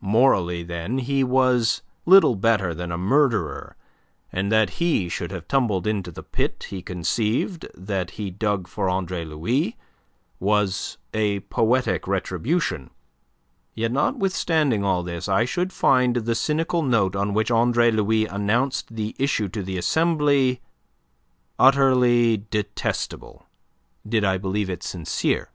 [0.00, 3.76] Morally, then, he was little better than a murderer,
[4.32, 8.88] and that he should have tumbled into the pit he conceived that he dug for
[8.88, 9.76] Andre Louis
[10.40, 12.90] was a poetic retribution.
[13.76, 18.96] Yet, notwithstanding all this, I should find the cynical note on which Andre Louis announced
[18.96, 20.60] the issue to the Assembly
[21.56, 23.46] utterly detestable
[24.04, 25.50] did I believe it sincere.